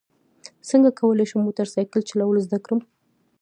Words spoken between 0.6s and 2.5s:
څنګه کولی شم موټر سایکل چلول